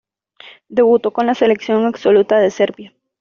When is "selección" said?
1.35-1.85